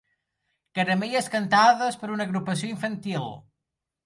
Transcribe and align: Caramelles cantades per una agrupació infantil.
Caramelles 0.79 1.29
cantades 1.33 1.99
per 2.05 2.09
una 2.15 2.27
agrupació 2.29 2.71
infantil. 2.73 3.31